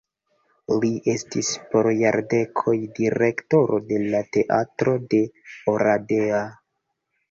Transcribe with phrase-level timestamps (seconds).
[0.85, 5.25] Li estis por jardekoj direktoro de la teatro de
[5.79, 6.47] Oradea.